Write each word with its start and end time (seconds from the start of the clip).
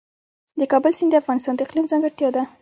د 0.59 0.61
کابل 0.71 0.93
سیند 0.97 1.11
د 1.13 1.15
افغانستان 1.21 1.53
د 1.55 1.59
اقلیم 1.65 1.85
ځانګړتیا 1.91 2.29
ده. 2.35 2.43